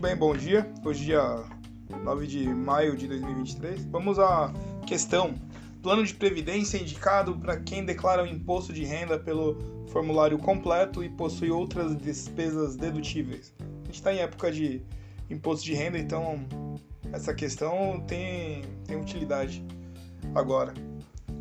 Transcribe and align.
bem, 0.00 0.16
bom 0.16 0.36
dia. 0.36 0.66
Hoje, 0.84 1.04
dia 1.04 1.44
9 2.02 2.26
de 2.26 2.48
maio 2.48 2.96
de 2.96 3.06
2023. 3.06 3.84
Vamos 3.86 4.18
à 4.18 4.52
questão: 4.86 5.34
plano 5.82 6.04
de 6.04 6.14
previdência 6.14 6.78
indicado 6.78 7.36
para 7.38 7.58
quem 7.58 7.84
declara 7.84 8.22
o 8.22 8.26
imposto 8.26 8.72
de 8.72 8.84
renda 8.84 9.18
pelo 9.18 9.58
formulário 9.88 10.38
completo 10.38 11.02
e 11.02 11.08
possui 11.08 11.50
outras 11.50 11.96
despesas 11.96 12.76
dedutíveis. 12.76 13.54
A 13.60 13.86
gente 13.86 13.94
está 13.94 14.12
em 14.12 14.18
época 14.18 14.50
de 14.50 14.82
imposto 15.30 15.64
de 15.64 15.74
renda, 15.74 15.98
então 15.98 16.44
essa 17.12 17.32
questão 17.32 18.02
tem, 18.06 18.62
tem 18.86 19.00
utilidade 19.00 19.64
agora. 20.34 20.74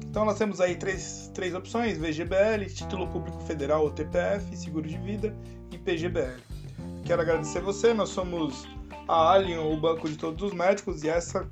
Então 0.04 0.26
nós 0.26 0.38
temos 0.38 0.62
aí 0.62 0.76
três, 0.76 1.32
três 1.34 1.56
opções: 1.56 1.98
VGBL, 1.98 2.66
Título 2.74 3.08
Público 3.08 3.40
Federal 3.42 3.84
ou 3.84 3.92
TPF, 3.92 4.56
Seguro 4.56 4.88
de 4.88 4.98
Vida 4.98 5.36
e 5.72 5.78
PGBL. 5.78 6.63
Quero 7.06 7.22
agradecer 7.22 7.62
você, 7.62 7.94
nós 7.94 8.10
somos 8.10 8.68
a 9.08 9.34
Alien, 9.34 9.60
o 9.60 9.76
banco 9.76 10.08
de 10.08 10.18
todos 10.18 10.42
os 10.42 10.54
médicos, 10.54 11.04
e 11.04 11.10
essa 11.10 11.48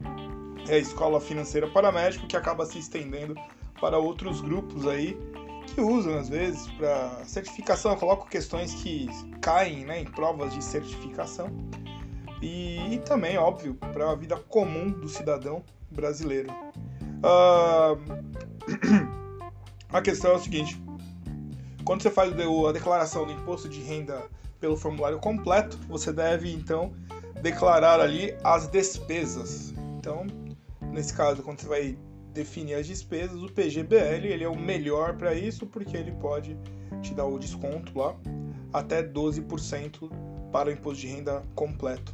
é 0.67 0.75
a 0.75 0.77
escola 0.77 1.19
financeira 1.19 1.67
para 1.67 1.91
médico 1.91 2.25
que 2.25 2.37
acaba 2.37 2.65
se 2.65 2.79
estendendo 2.79 3.35
para 3.79 3.97
outros 3.97 4.39
grupos 4.39 4.87
aí 4.87 5.17
que 5.67 5.81
usam 5.81 6.17
às 6.17 6.29
vezes 6.29 6.67
para 6.71 7.23
certificação, 7.25 7.95
coloco 7.95 8.27
questões 8.29 8.73
que 8.75 9.07
caem 9.41 9.85
né, 9.85 9.99
em 10.01 10.05
provas 10.05 10.53
de 10.53 10.63
certificação. 10.63 11.49
E, 12.41 12.95
e 12.95 12.99
também, 12.99 13.37
óbvio, 13.37 13.75
para 13.75 14.11
a 14.11 14.15
vida 14.15 14.35
comum 14.35 14.89
do 14.89 15.07
cidadão 15.07 15.63
brasileiro. 15.91 16.49
Uh, 17.21 17.97
a 19.93 20.01
questão 20.01 20.31
é 20.31 20.35
o 20.35 20.39
seguinte: 20.39 20.81
quando 21.83 22.01
você 22.01 22.09
faz 22.09 22.31
a 22.31 22.71
declaração 22.71 23.25
do 23.25 23.31
imposto 23.31 23.67
de 23.67 23.81
renda 23.81 24.23
pelo 24.59 24.77
formulário 24.77 25.19
completo, 25.19 25.77
você 25.87 26.13
deve 26.13 26.51
então 26.53 26.93
declarar 27.41 27.99
ali 27.99 28.35
as 28.43 28.67
despesas. 28.67 29.73
Então, 29.97 30.25
nesse 30.91 31.13
caso, 31.13 31.41
quando 31.41 31.59
você 31.59 31.67
vai 31.67 31.97
definir 32.33 32.75
as 32.75 32.87
despesas, 32.87 33.41
o 33.41 33.51
PGBL 33.51 34.27
ele 34.27 34.43
é 34.43 34.47
o 34.47 34.57
melhor 34.57 35.15
para 35.17 35.33
isso 35.33 35.65
porque 35.65 35.97
ele 35.97 36.11
pode 36.11 36.57
te 37.01 37.13
dar 37.13 37.25
o 37.25 37.37
desconto 37.37 37.97
lá 37.97 38.15
até 38.71 39.03
12% 39.03 40.09
para 40.51 40.69
o 40.69 40.71
imposto 40.71 41.01
de 41.01 41.07
renda 41.07 41.43
completo. 41.55 42.13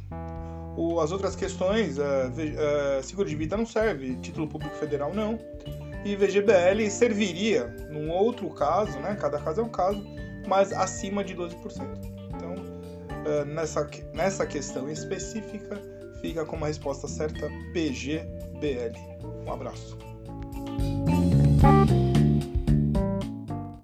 As 1.02 1.10
outras 1.10 1.34
questões, 1.34 1.98
uh, 1.98 2.02
uh, 2.02 3.02
seguro 3.02 3.28
de 3.28 3.34
vida 3.34 3.56
não 3.56 3.66
serve, 3.66 4.14
título 4.16 4.46
público 4.46 4.76
federal 4.76 5.12
não, 5.12 5.36
e 6.04 6.16
VGBL 6.16 6.90
serviria 6.90 7.66
num 7.90 8.10
outro 8.10 8.48
caso, 8.50 8.98
né? 9.00 9.16
Cada 9.20 9.38
caso 9.38 9.60
é 9.60 9.64
um 9.64 9.68
caso, 9.68 10.02
mas 10.46 10.72
acima 10.72 11.22
de 11.24 11.34
12%. 11.34 12.18
Eh, 13.28 13.44
nessa, 13.44 13.88
nessa 14.14 14.46
questão 14.46 14.90
específica, 14.90 15.78
fica 16.20 16.46
como 16.46 16.64
a 16.64 16.68
resposta 16.68 17.06
certa 17.06 17.48
PGBL. 17.74 18.96
Um 19.46 19.52
abraço. 19.52 19.98